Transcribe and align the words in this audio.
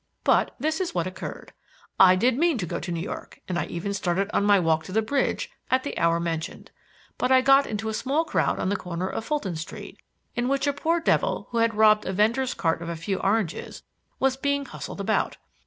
But 0.23 0.55
this 0.59 0.81
is 0.81 0.95
what 0.95 1.05
occurred. 1.05 1.53
I 1.99 2.15
did 2.15 2.35
mean 2.35 2.57
to 2.57 2.65
go 2.65 2.79
to 2.79 2.91
New 2.91 3.03
York 3.03 3.39
and 3.47 3.59
I 3.59 3.67
even 3.67 3.93
started 3.93 4.31
on 4.33 4.43
my 4.43 4.59
walk 4.59 4.83
to 4.85 4.91
the 4.91 5.03
Bridge 5.03 5.51
at 5.69 5.83
the 5.83 5.95
hour 5.95 6.19
mentioned. 6.19 6.71
But 7.19 7.31
I 7.31 7.41
got 7.41 7.67
into 7.67 7.87
a 7.87 7.93
small 7.93 8.25
crowd 8.25 8.57
on 8.59 8.69
the 8.69 8.75
corner 8.75 9.07
of 9.07 9.25
Fulton 9.25 9.55
Street, 9.55 9.99
in 10.35 10.47
which 10.47 10.65
a 10.65 10.73
poor 10.73 10.99
devil 11.01 11.49
who 11.51 11.59
had 11.59 11.75
robbed 11.75 12.07
a 12.07 12.13
vendor's 12.13 12.55
cart 12.55 12.81
of 12.81 12.89
a 12.89 12.95
few 12.95 13.19
oranges, 13.19 13.83
was 14.19 14.35
being 14.35 14.65
hustled 14.65 14.99
about. 14.99 15.37